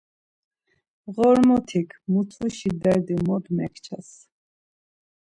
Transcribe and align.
Ğormotik 1.15 1.89
mutuşi 2.11 2.69
derdi 2.83 3.15
mot 3.27 3.45
mekças. 3.57 4.09